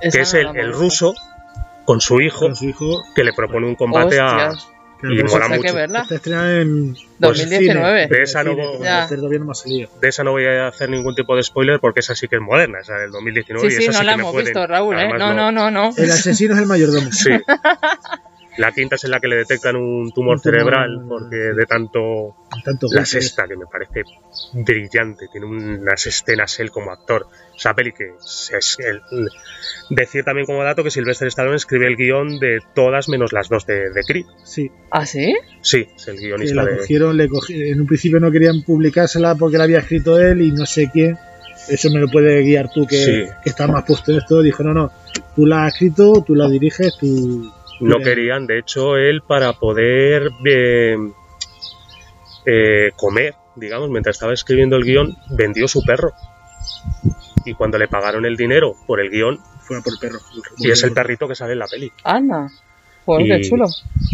[0.00, 1.14] Esa que es el, el ruso
[1.86, 3.02] con su hijo, Con su hijo.
[3.14, 4.52] que le propone un combate a...
[5.04, 5.74] Claro, Y pero mola hay que mucho.
[5.74, 6.00] verla.
[6.02, 8.04] Está estrenada en 2019.
[8.04, 9.90] cine, De esa no- ha salido.
[10.00, 12.42] De esa no voy a hacer ningún tipo de spoiler porque esa sí que es
[12.42, 13.68] moderna, esa del 2019.
[13.68, 15.00] Sí, y sí, esa no sí la que hemos pueden- visto, Raúl, ¿eh?
[15.00, 15.90] además No, no, no, no.
[15.96, 17.12] El asesino es el mayordomo.
[17.12, 17.30] Sí.
[18.56, 21.66] La quinta es en la que le detectan un tumor Un tumor, cerebral porque de
[21.66, 22.36] tanto...
[22.64, 24.02] Tanto La sexta, que me parece
[24.52, 27.26] brillante, tiene unas escenas él como actor.
[27.56, 29.00] Esa peli que es, es el-
[29.90, 33.66] Decir también como dato que Sylvester Stallone escribe el guion de todas menos las dos
[33.66, 34.26] de, de Creed.
[34.44, 35.34] Sí, ¿Ah, sí?
[35.60, 36.76] Sí, es el que guionista la de...
[36.78, 40.52] cogieron, le cogi- en un principio no querían publicársela porque la había escrito él y
[40.52, 41.18] no sé quién.
[41.68, 43.24] Eso me lo puede guiar tú, que, Sí.
[43.42, 44.42] que estás más puesto en esto.
[44.42, 44.92] Dijo, no, no,
[45.34, 47.50] tú la has escrito, tú la diriges, tú...
[47.80, 50.96] No querían, de hecho, él para poder eh,
[52.46, 56.12] eh, comer, digamos, mientras estaba escribiendo el guion, vendió su perro.
[57.44, 60.18] Y cuando le pagaron el dinero por el guion, Fue por el perro.
[60.58, 61.90] y es el perrito que sale en la peli.
[62.04, 62.48] Anda.
[63.04, 63.66] Joder, qué Y- chulo.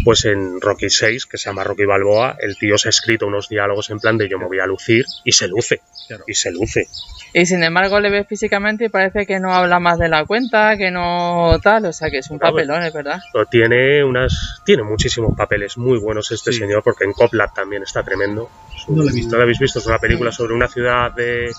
[0.03, 3.47] Pues en Rocky 6, que se llama Rocky Balboa, el tío se ha escrito unos
[3.49, 5.81] diálogos en plan de yo me voy a lucir y se luce.
[6.07, 6.23] Claro.
[6.27, 6.87] Y se luce.
[7.33, 10.75] Y sin embargo le ves físicamente y parece que no habla más de la cuenta,
[10.77, 13.19] que no tal, o sea que es un Claro, papelón, es verdad.
[13.31, 16.59] Pero tiene unas tiene muchísimos papeles muy buenos este Sí.
[16.59, 18.49] señor porque en Copland también está tremendo.
[18.87, 19.31] Un- No lo he visto.
[19.31, 19.79] ¿No lo habéis visto?
[19.79, 21.51] Es una película sobre una ciudad de,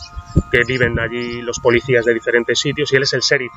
[0.50, 3.52] que viven allí los policías de diferentes sitios y él es el sheriff.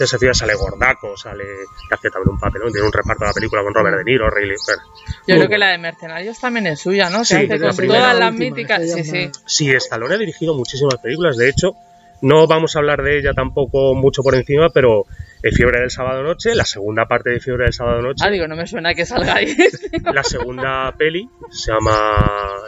[0.00, 3.28] De esa ciudad sale Gordaco, sale que hace también un papelón, tiene un reparto de
[3.28, 4.82] la película con Robert De Niro, Ray Liotta.
[5.26, 7.18] Yo creo que la de Mercenarios también es suya, ¿no?
[7.18, 8.00] Que Sí, hace con primera.
[8.00, 8.80] todas La las míticas.
[8.90, 9.30] Sí, sí.
[9.44, 11.36] Sí, Stallone ha dirigido muchísimas películas.
[11.36, 11.74] De hecho,
[12.22, 15.04] no vamos a hablar de ella tampoco mucho por encima, pero
[15.42, 18.24] eh, Fiebre del Sábado Noche, la segunda parte de Fiebre del Sábado Noche.
[18.26, 19.56] Ah, digo, no me suena que salga ahí.
[20.14, 22.26] La segunda peli se llama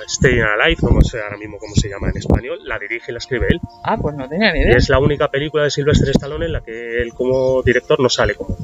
[0.09, 3.19] Staying Alive, no sé ahora mismo cómo se llama en español, la dirige y la
[3.19, 3.61] escribe él.
[3.85, 4.77] ah, pues no tenía ni Y idea.
[4.77, 8.35] es la única película de Sylvester Stallone en la que él como director no sale
[8.35, 8.57] como,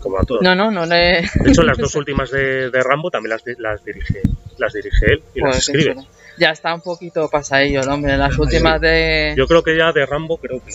[0.00, 0.42] como actor.
[0.42, 1.22] No, no, no le.
[1.34, 4.20] De hecho, las dos últimas de, de Rambo también las, las dirige
[4.58, 5.94] las dirige él y las escribe.
[6.38, 8.16] Ya está un poquito pasadillo el hombre.
[8.16, 9.34] Las últimas de.
[9.36, 10.72] Yo creo que ya de Rambo creo que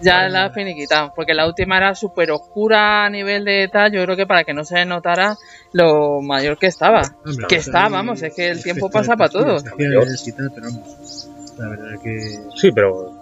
[0.00, 1.12] Ya la finiquitado.
[1.14, 3.90] Porque la última era súper oscura a nivel de tal.
[3.92, 5.36] Yo creo que para que no se notara
[5.72, 7.02] lo mayor que estaba.
[7.24, 9.56] Hombre, que está, vamos, es que el tiempo pasa para todo.
[9.56, 11.28] especiales y tal, pero vamos,
[11.58, 12.20] la verdad que...
[12.56, 13.12] sí, pero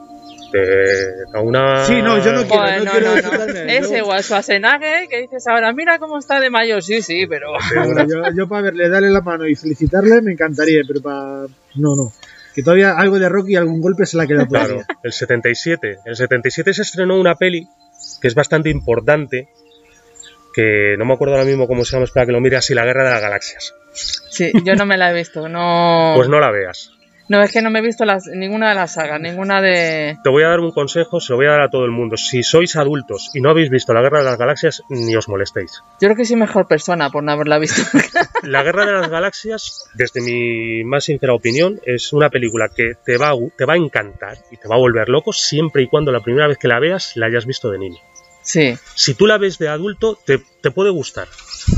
[1.33, 3.53] a una Sí, no, yo no quiero- Joder, no, quiero no, no.
[3.73, 6.81] Ese yo- o a Schwarzenegger que dices ahora, mira cómo está de mayor.
[6.83, 7.49] Sí, sí, pero.
[7.77, 11.47] Ahora, yo, yo para verle, darle la mano y felicitarle me encantaría, pero para...
[11.75, 12.13] No, no.
[12.55, 15.99] Que todavía algo de Rocky, algún golpe se la queda por Claro, el 77.
[16.05, 17.67] El 77 se estrenó una peli
[18.21, 19.49] que es bastante importante,
[20.55, 22.85] que no me acuerdo ahora mismo cómo se llama, espera que lo mire así, La
[22.85, 23.75] Guerra de las Galaxias.
[23.93, 25.49] Sí, yo no me la he visto.
[25.49, 26.13] No.
[26.17, 26.94] Pues no la veas.
[27.29, 30.19] No, es que no me he visto las, ninguna de las sagas, ninguna de.
[30.23, 32.17] Te voy a dar un consejo, se lo voy a dar a todo el mundo.
[32.19, 35.73] Si sois adultos y no habéis visto La Guerra de las Galaxias, ni os molestéis.
[36.01, 37.81] Yo creo que soy mejor persona por no haberla visto.
[38.43, 43.17] La Guerra de las Galaxias, desde mi más sincera opinión, es una película que te
[43.17, 45.89] va, a gu- te va a encantar y te va a volver loco siempre y
[45.89, 47.99] cuando la primera vez que la veas la hayas visto de niño.
[48.43, 48.77] Sí.
[48.95, 51.27] Si tú la ves de adulto, te, te puede gustar,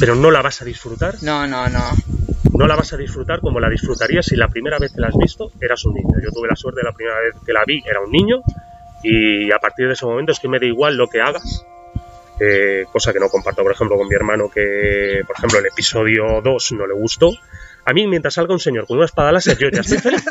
[0.00, 1.14] pero no la vas a disfrutar.
[1.22, 1.80] No, no, no.
[2.58, 5.16] No la vas a disfrutar como la disfrutarías si la primera vez que la has
[5.16, 6.16] visto eras un niño.
[6.22, 8.42] Yo tuve la suerte la primera vez que la vi era un niño
[9.02, 11.64] y a partir de ese momento es que me da igual lo que hagas.
[12.40, 16.40] eh, cosa que no comparto, por ejemplo, con mi hermano que, por ejemplo, el episodio
[16.42, 17.30] 2 no le gustó.
[17.84, 20.24] A mí, mientras salga un señor con una espada láser, yo ya estoy feliz.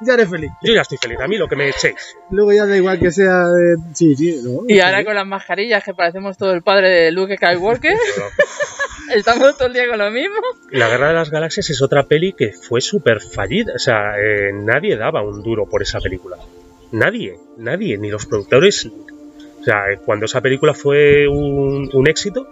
[0.00, 0.50] Ya eres feliz.
[0.62, 1.18] Yo ya estoy feliz.
[1.20, 2.16] A mí lo que me echéis.
[2.30, 3.76] Luego ya da igual que sea de...
[3.94, 4.62] Sí, sí, ¿no?
[4.68, 7.96] Y ahora con las mascarillas que parecemos todo el padre de Luke Skywalker,
[9.14, 10.36] estamos todo el día con lo mismo.
[10.70, 13.72] La Guerra de las Galaxias es otra peli que fue súper fallida.
[13.74, 16.36] O sea, eh, nadie daba un duro por esa película.
[16.92, 18.86] Nadie, nadie, ni los productores.
[18.86, 22.46] O sea, eh, cuando esa película fue un, un éxito,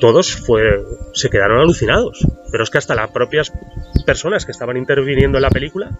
[0.00, 2.24] todos fue, se quedaron alucinados.
[2.50, 3.52] Pero es que hasta las propias
[4.04, 5.98] personas que estaban interviniendo en la película,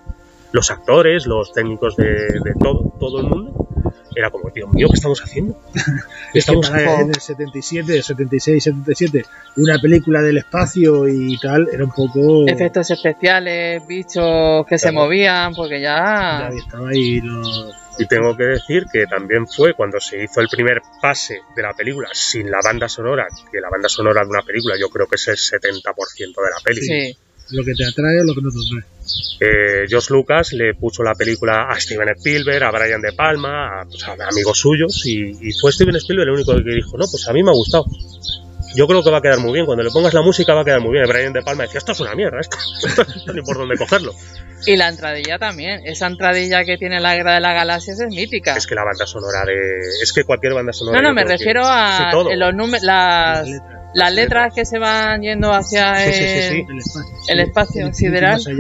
[0.53, 3.67] los actores, los técnicos de, de todo, todo el mundo,
[4.17, 5.61] era como, Dios mío, ¿qué estamos haciendo?
[5.73, 9.25] ¿Qué Es que estamos para en el 77, 76, 77,
[9.57, 12.49] una película del espacio y tal, era un poco...
[12.49, 16.57] Efectos especiales, bichos que se movían, porque Ya ya.
[16.57, 17.75] estaba ahí los...
[17.99, 21.73] Y tengo que decir que también fue cuando se hizo el primer pase de la
[21.73, 25.17] película sin la banda sonora, que la banda sonora de una película yo creo que
[25.17, 26.81] es el 70% de la peli.
[26.83, 27.19] Sí.
[27.51, 28.85] Lo que te atrae o lo que no te atrae.
[29.39, 33.85] Eh, Josh Lucas le puso la película a Steven Spielberg, a Brian De Palma, a,
[33.85, 37.29] pues, a amigos suyos, y, y fue Steven Spielberg el único que dijo, no, pues
[37.29, 37.85] a mí me ha gustado.
[38.75, 40.65] Yo creo que va a quedar muy bien, cuando le pongas la música va a
[40.65, 41.07] quedar muy bien.
[41.09, 44.13] Brian De Palma decía, esto es una mierda, esto, esto ni por dónde cogerlo.
[44.67, 45.81] Y la entradilla también.
[45.87, 48.57] Esa entradilla que tiene la Guerra de las Galaxias es mítica.
[48.57, 49.55] Es que la banda sonora de...
[50.03, 51.01] Es que cualquier banda sonora...
[51.01, 52.31] No, no, me que- refiero a Sí, todo.
[52.31, 53.76] en los números, las, Las letras.
[53.95, 56.99] Las letras que se van yendo hacia Sí, sí, sí, el- sí.
[57.29, 57.83] El espacio.
[57.83, 58.41] El espacio sideral.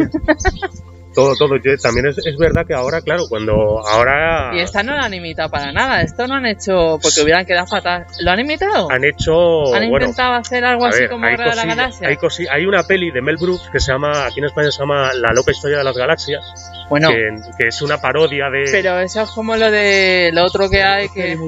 [1.15, 1.57] Todo, todo.
[1.57, 5.15] Yo- también es, es verdad que ahora, claro, cuando ahora Y esta no la han
[5.15, 6.03] imitado para nada.
[6.03, 8.05] Esto no han hecho porque hubieran quedado fatal.
[8.21, 8.91] ¿Lo han imitado?
[8.91, 12.09] han hecho, ¿Han bueno, intentado hacer algo así ver, como hay, Guerra de la Galaxia?
[12.09, 14.79] hay, cosi- hay una peli de Mel Brooks que se llama, aquí en España se
[14.79, 16.45] llama La loca historia de las galaxias,
[16.91, 18.65] Bueno, que, que es una parodia de...
[18.71, 21.39] pero eso es como lo de lo otro que hay que.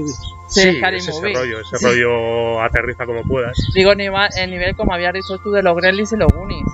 [0.48, 3.56] Sí, sí, Scary es ese rollo, ese rollo aterriza como puedas.
[3.74, 3.98] Digo el
[4.50, 6.64] nivel como habías dicho tú de los Gremlins y los Goonies.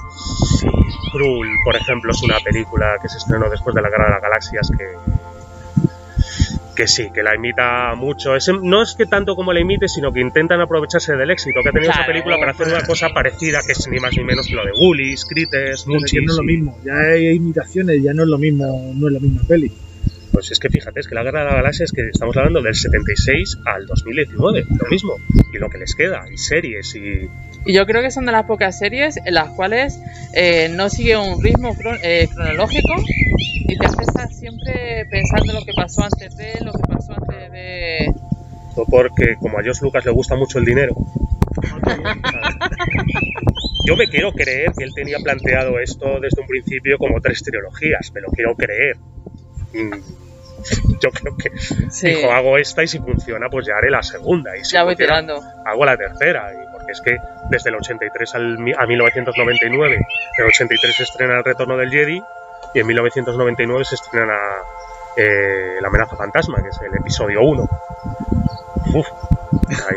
[0.61, 0.69] Sí,
[1.13, 4.23] Krull, por ejemplo, es una película que se estrenó después de la Guerra de las
[4.23, 4.85] Galaxias que
[6.77, 8.35] que sí, que la imita mucho.
[8.35, 11.69] Es- no es que tanto como la imite, sino que intentan aprovecharse del éxito que
[11.69, 14.49] ha tenido esa película para hacer una cosa parecida, que es ni más ni menos
[14.49, 16.25] que lo de Woolies, Critters, Munchies.
[16.25, 16.77] no es lo mismo.
[16.85, 19.71] Ya hay imitaciones, ya no es lo mismo, no es la misma peli.
[20.35, 22.61] Pues es que fíjate, es que la Guerra de la Galaxia es que estamos hablando
[22.61, 25.15] del 76 al 2019, lo mismo.
[25.53, 27.31] Y lo que les queda, y series, y...
[27.67, 29.99] Y yo creo que son de las pocas series en las cuales
[30.35, 32.93] eh, no sigue un ritmo cron- eh, cronológico
[33.69, 37.53] y te hace estar siempre pensando lo que pasó antes de, lo que pasó antes
[37.53, 38.13] de...
[38.75, 40.95] o Porque como a Josh Lucas le gusta mucho el dinero,
[43.87, 48.11] yo me quiero creer que él tenía planteado esto desde un principio como tres trilogías,
[48.13, 48.97] me lo quiero creer.
[51.01, 51.51] Yo creo que
[51.91, 54.57] Sí, dijo, hago esta y si funciona, pues ya haré la segunda.
[54.57, 55.43] Y si ya voy funciona, tirando.
[55.65, 56.53] hago la tercera.
[56.53, 57.17] Y porque es que
[57.51, 60.03] desde el 83 al, mi- a 1999, en
[60.39, 62.23] el 83 se estrena El Retorno del Jedi
[62.75, 64.37] y en 1999 se estrena
[65.17, 67.69] eh, La amenaza fantasma, que es el episodio 1.
[68.95, 69.07] uf,
[69.69, 69.97] ahí.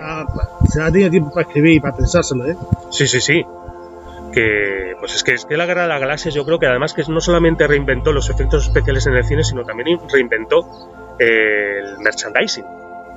[0.00, 0.24] Ah,
[0.68, 2.56] se ha tenido tiempo para escribir y para pensárselo, ¿eh?
[2.90, 3.44] Sí, sí, sí.
[4.32, 6.94] Que, pues es que, es que la Guerra de las Galaxias yo creo que además
[6.94, 10.66] que no solamente reinventó los efectos especiales en el cine, sino también reinventó
[11.18, 12.64] el merchandising.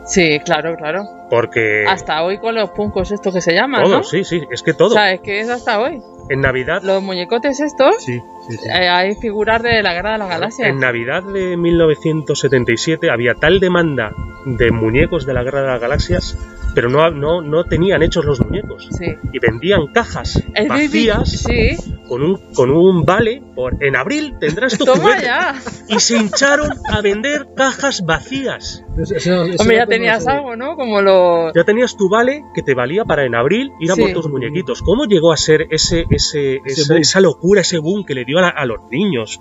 [0.05, 1.03] Sí, claro, claro.
[1.29, 4.03] Porque Hasta hoy con los puncos estos que se llaman, todo, ¿no?
[4.03, 4.89] sí, sí, es que todo.
[4.89, 6.01] O sea, es que es hasta hoy.
[6.29, 8.67] En Navidad, Los muñecotes estos, Sí, sí, sí.
[8.67, 10.69] eh, hay figuras de la Guerra de las Galaxias.
[10.69, 14.11] en Navidad de 1977 había tal demanda
[14.45, 16.37] de muñecos de la Guerra de las Galaxias,
[16.73, 18.87] pero no, no, no tenían hechos los muñecos.
[18.91, 19.15] Sí.
[19.31, 21.77] Y vendían cajas El baby- vacías Sí.
[22.07, 25.55] con un, con un vale por en abril tendrás tu Toma ya.
[25.87, 28.83] Y se hincharon a vender cajas vacías.
[29.01, 30.75] Eso- eso- eso Hombre, ya tenías lo algo, ¿no?
[30.75, 31.53] Como los.
[31.55, 34.01] Ya tenías tu vale que te valía para en abril ir a Sí.
[34.01, 34.81] por tus muñequitos.
[34.81, 38.41] ¿Cómo llegó a ser ese, ese, Ese esa, locura, ese boom que le dio a,
[38.41, 39.39] la- a los niños?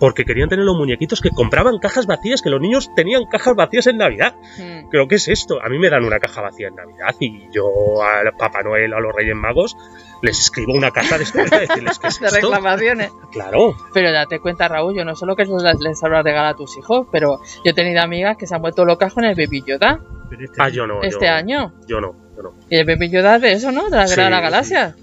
[0.00, 3.86] Porque querían tener los muñequitos que compraban cajas vacías, que los niños tenían cajas vacías
[3.86, 4.34] en Navidad.
[4.58, 4.88] Mm.
[4.90, 5.62] Creo que es esto.
[5.62, 8.98] A mí me dan una caja vacía en Navidad y yo a Papá Noel, a
[9.00, 9.76] los Reyes Magos,
[10.20, 12.36] les escribo una carta después de decirles que es De esto.
[12.40, 13.12] reclamaciones.
[13.30, 13.76] Claro.
[13.94, 17.06] Pero date cuenta, Raúl, yo no solo que les, les habrá regalado a tus hijos,
[17.12, 20.00] pero yo he tenido amigas que se han vuelto locas con el Baby Yoda
[20.32, 21.02] este Ah, yo no.
[21.02, 21.72] este yo- año.
[21.86, 22.54] Yo no, yo no.
[22.68, 23.88] Y el Baby Yoda de eso, ¿no?
[23.88, 24.42] De la Sí, Guerra de la sí.
[24.42, 24.96] Galaxia.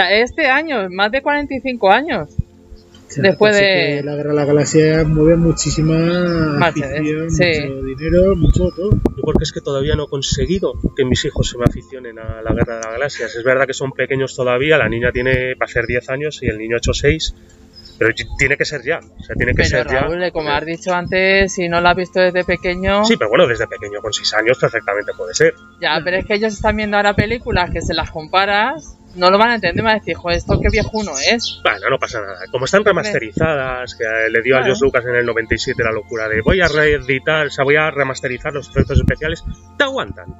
[0.00, 2.28] Sea, este año, más de 45 años.
[3.16, 7.44] Después de- La guerra de la galaxia mueve muchísima afición, sí.
[7.66, 8.90] mucho dinero, mucho todo.
[8.90, 12.42] Yo porque es que todavía no he conseguido que mis hijos se me aficionen a
[12.42, 13.34] la Guerra de las Galaxias.
[13.36, 16.46] Es verdad que son pequeños todavía, la niña tiene va a ser 10 años y
[16.48, 17.34] el niño ha hecho 6,
[17.98, 20.30] pero tiene que ser ya, o sea, tiene que Pero ser Raúl, ya.
[20.32, 23.66] como has dicho antes, si no lo has visto desde pequeño, Sí, pero bueno, desde
[23.66, 25.54] pequeño con 6 años perfectamente puede ser.
[25.80, 29.38] ya, pero es que ellos están viendo ahora películas que se las comparas, no lo
[29.38, 31.60] van a entender, van a decir, joder, esto qué viejuno es.
[31.62, 32.38] Bueno, no pasa nada.
[32.50, 34.64] Como están remasterizadas, que le dio a.
[34.64, 37.90] George Lucas en el 97 la locura de voy a reeditar, o sea, voy a
[37.90, 39.44] remasterizar los efectos especiales,
[39.76, 40.34] te aguantan,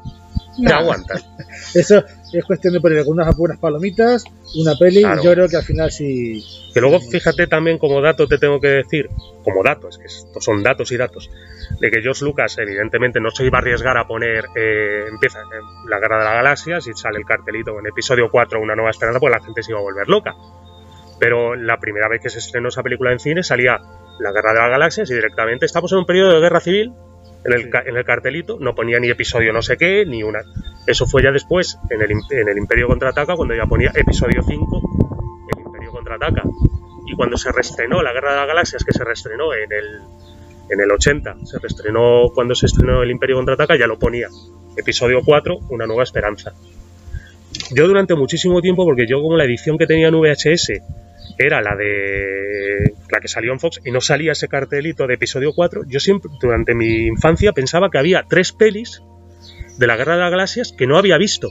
[0.59, 0.75] No.
[0.75, 1.19] aguantan.
[1.75, 4.25] Eso es cuestión de poner algunas buenas palomitas,
[4.57, 5.23] una peli, Claro.
[5.23, 6.45] yo creo que al final sí.
[6.73, 9.09] Que luego fíjate también como dato te tengo que decir,
[9.45, 11.31] como dato, es que estos son datos y datos,
[11.81, 15.91] de que George Lucas evidentemente no se iba a arriesgar a poner, eh, empieza en
[15.91, 19.21] la Guerra de las Galaxias y sale el cartelito en episodio 4 Una Nueva Esperanza,
[19.21, 20.35] pues la gente se iba a volver loca.
[21.19, 23.79] Pero la primera vez que se estrenó esa película en cine salía
[24.21, 26.93] la Guerra de las Galaxias y directamente estamos en un periodo de guerra civil.
[27.47, 30.41] En el, en el cartelito no ponía ni episodio no sé qué, ni una.
[30.87, 34.81] Eso fue ya después, en el, en el Imperio Contraataca, cuando ya ponía episodio 5,
[35.55, 36.43] el Imperio Contraataca.
[37.07, 40.01] Y cuando se reestrenó la Guerra de las Galaxias, que se reestrenó en el,
[40.71, 44.29] en el 80, se reestrenó cuando se estrenó el Imperio Contraataca, ya lo ponía.
[44.77, 46.53] Episodio 4, Una Nueva Esperanza.
[47.73, 50.83] Yo durante muchísimo tiempo, porque yo como la edición que tenía en VHS
[51.39, 55.53] era la de la que salió en Fox y no salía ese cartelito de episodio
[55.55, 59.03] 4, yo siempre durante mi infancia pensaba que había tres pelis
[59.79, 61.49] de la Guerra de las Galaxias que no había visto.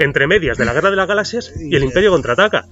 [0.00, 2.64] Entre medias de la Guerra de las Galaxias y el Imperio contraataca.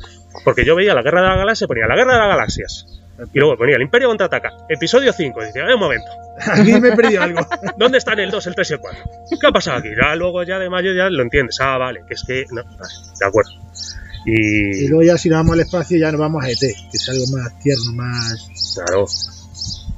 [0.45, 2.87] Porque yo veía la Guerra de las Galaxias, ponía la Guerra de las Galaxias.
[3.33, 4.51] Y luego ponía el Imperio contraataca.
[4.69, 5.41] Episodio 5.
[5.41, 6.07] Y decía, "Eh, un momento.
[6.51, 7.47] Aquí me he perdido algo.
[7.77, 9.05] ¿Dónde están el 2, el 3 y el 4?
[9.41, 9.91] ¿Qué ha pasado aquí?
[9.91, 11.61] Ya luego ya de mayo ya lo entiendes.
[11.61, 12.45] Ah, vale, que es que.
[12.51, 13.51] No, vale, de acuerdo.
[14.25, 14.89] Y Y.
[14.89, 17.25] luego ya si nos vamos al espacio ya nos vamos a ET, que es algo
[17.37, 18.75] más tierno, más...
[18.75, 19.07] Claro.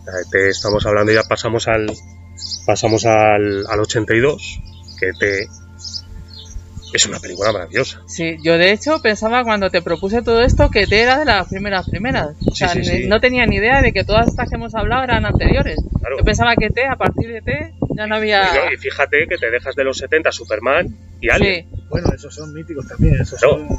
[0.07, 1.87] Ya Te estamos hablando, ya pasamos al.
[2.67, 4.61] Pasamos al, al 82.
[5.01, 5.47] Que te.
[6.93, 8.03] Es una película maravillosa.
[8.07, 11.49] Sí, yo de hecho pensaba cuando te propuse todo esto que te era de las
[11.49, 12.37] primeras primeras.
[12.47, 13.07] O sea, sí, sí.
[13.09, 15.77] no tenía ni idea de que todas estas que hemos hablado eran anteriores.
[15.99, 16.19] Claro.
[16.19, 18.43] Yo pensaba que T, a partir de T, ya no había...
[18.45, 21.67] Y, no, y fíjate que te dejas de los 70 Superman y Alien.
[21.69, 23.59] Sí, Bueno, esos son míticos también, esos Claro.
[23.59, 23.79] son...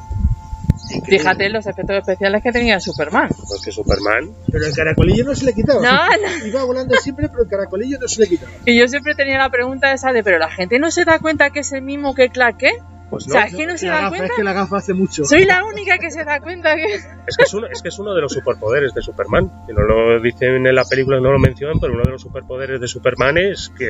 [1.06, 3.30] fíjate los efectos especiales que tenía Superman.
[3.48, 4.32] Porque Superman.
[4.52, 5.82] Pero el caracolillo no se le quitaba.
[5.82, 6.08] No,
[6.40, 6.46] no.
[6.46, 8.52] Iba volando siempre, pero el caracolillo no se le quitaba.
[8.66, 11.50] Y yo siempre tenía la pregunta esa de, pero la gente no se da cuenta
[11.50, 12.80] que es el mismo que Clark Kent.
[13.08, 13.34] Pues O no.
[13.34, 14.26] sea, es que no se da gafa, cuenta.
[14.26, 15.26] es que la gafa hace mucho.
[15.26, 16.96] Soy la única que se da cuenta que...
[17.28, 19.52] Es que es uno, es que es uno de los superpoderes de Superman.
[19.70, 22.82] Y no lo dicen en la película, no lo mencionan, pero uno de los superpoderes
[22.82, 23.86] de Superman es que,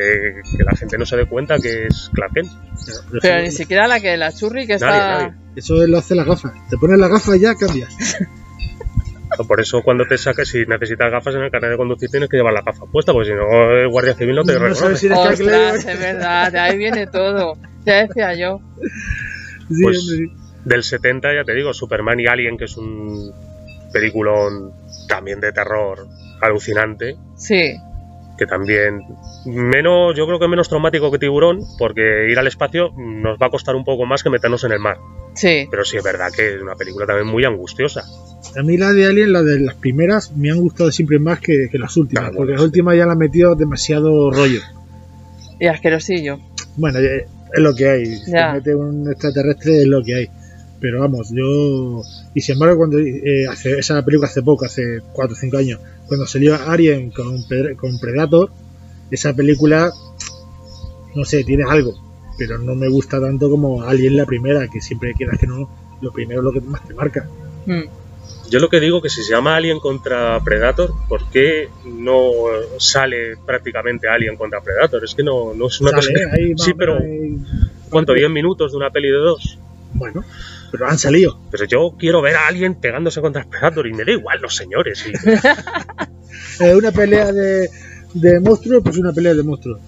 [0.57, 2.51] que la gente no se dé cuenta que es Clark Kent.
[3.21, 4.89] Pero ni siquiera la que la churri que está...
[4.89, 5.44] Nadie, nadie.
[5.55, 6.53] Eso lo hace la gafa.
[6.69, 7.95] Te pones la gafa y ya cambias.
[9.47, 12.37] Por eso cuando te saques, si necesitas gafas en el carnet de conducir, tienes que
[12.37, 14.79] llevar la gafa puesta, porque si no, el guardia civil no te No reconoce.
[14.81, 17.53] sabes si Ostras, es verdad, de ahí viene todo.
[17.85, 18.59] Ya decía yo.
[19.69, 20.25] Sí, Pues- sí.
[20.63, 23.31] Del 70, ya te digo, Superman y Alien, que es un
[23.93, 24.71] peliculón
[25.07, 26.07] también de terror
[26.41, 27.15] alucinante.
[27.37, 27.75] Sí,
[28.37, 29.01] que también
[29.45, 33.49] menos yo creo que menos traumático que tiburón porque ir al espacio nos va a
[33.49, 34.97] costar un poco más que meternos en el mar
[35.33, 35.67] sí.
[35.69, 38.03] pero sí es verdad que es una película también muy angustiosa
[38.57, 41.67] A mí la de Alien, la de las primeras, me han gustado siempre más que,
[41.71, 42.25] que las últimas.
[42.25, 42.65] Bueno, porque las sí.
[42.67, 44.61] últimas ya le han metido demasiado rollo.
[45.59, 46.39] Y asquerosillo.
[46.77, 48.05] Bueno, es lo que hay.
[48.05, 50.29] Si mete un extraterrestre es lo que hay.
[50.79, 52.01] Pero vamos, yo.
[52.33, 55.79] Y sin embargo, cuando eh, hace esa película hace poco, hace 4 o 5 años,
[56.07, 57.45] cuando salió Alien con,
[57.99, 58.51] Predator,
[59.09, 59.91] esa película,
[61.15, 61.93] no sé, tiene algo.
[62.37, 65.69] Pero no me gusta tanto como Alien la primera, que siempre quieras que no,
[66.01, 67.27] lo primero es lo que más te marca.
[67.65, 67.83] Mm.
[68.49, 72.31] Yo lo que digo que si se llama Alien contra Predator, ¿por qué no
[72.77, 75.03] sale prácticamente Alien contra Predator?
[75.03, 76.35] Es que no, no es una Sale, cosa.
[76.35, 76.99] ahí más Sí, pero
[77.89, 78.13] ¿cuánto?
[78.13, 79.57] ¿10 minutos de una peli de dos?
[79.93, 80.23] Bueno,
[80.77, 81.39] pero han salido.
[81.51, 85.05] Pero yo quiero ver a Alien pegándose contra Predator y me da igual los señores.
[85.07, 85.13] y-
[86.63, 87.69] Eh, una pelea de,
[88.13, 89.79] de monstruos, pues una pelea de monstruos.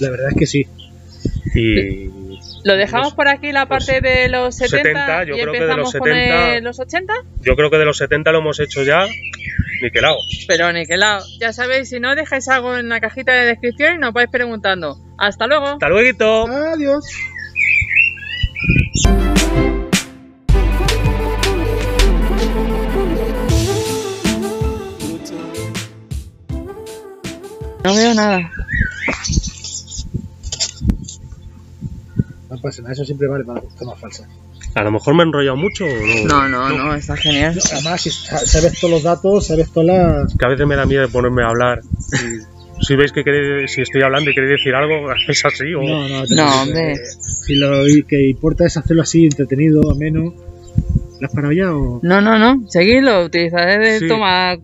[0.00, 0.66] La verdad es que sí.
[1.54, 2.08] y
[2.64, 5.64] ¿Lo dejamos por aquí la parte de los 70, 70, yo y creo que de
[5.64, 6.56] empezamos los con 70.
[6.56, 7.12] el- los 80?
[7.42, 9.04] yo creo que de los 70 lo hemos hecho ya
[9.82, 10.16] niquelado.
[10.48, 11.24] Pero niquelado.
[11.40, 14.96] Ya sabéis, si no, dejáis algo en la cajita de descripción y nos vais preguntando.
[15.18, 15.66] ¡Hasta luego!
[15.66, 16.46] Hasta luego.
[16.48, 17.04] Adiós.
[27.84, 28.50] No veo nada.
[32.50, 34.28] No pasa nada, eso siempre vale para tomas falsas.
[34.74, 35.84] A lo mejor me he enrollado mucho.
[35.84, 37.56] o No, no, no, está genial.
[37.72, 40.36] Además, si sa- sabes todos los datos, sabes todas las.
[40.36, 41.82] Que a veces me da miedo ponerme a hablar.
[42.80, 45.74] Si veis que queréis, si estoy hablando y queréis decir algo, es así.
[45.74, 45.82] O...
[45.82, 46.92] No, no, No, hombre.
[46.92, 46.96] Eh,
[47.46, 50.34] Si lo que importa es hacerlo así, entretenido, ameno.
[51.20, 52.00] ¿La has parado ya o.?
[52.02, 52.68] No, no, no.
[52.68, 54.08] Seguidlo, utilizaré de Sí.
[54.08, 54.54] toma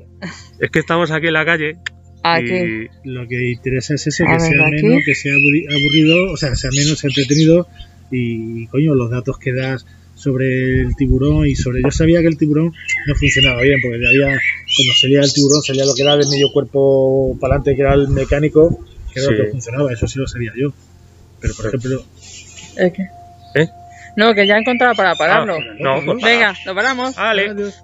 [0.59, 1.76] Es que estamos aquí en la calle.
[2.22, 2.52] Aquí.
[2.54, 4.78] Y Lo que interesa es ese, que ver, sea aquí.
[4.80, 7.66] ameno, que sea aburrido, o sea, sea menos entretenido
[8.11, 11.80] y, coño, los datos que das sobre el tiburón y sobre...
[11.83, 12.72] Yo sabía que el tiburón
[13.06, 14.26] no funcionaba bien, porque había,
[14.76, 17.94] cuando salía el tiburón salía lo que era de medio cuerpo para adelante, que era
[17.94, 19.35] el mecánico, que era Sí.
[19.35, 20.72] lo que funcionaba, eso sí lo sabía yo.
[21.40, 21.76] Pero, por Sí.
[21.76, 22.04] ejemplo.
[23.54, 23.68] ¿Eh?
[24.16, 25.54] No, que ya he encontrado para pararlo.
[25.54, 27.14] Ah, no, pues Venga, lo paramos.
[27.16, 27.48] Vale.
[27.50, 27.83] adiós.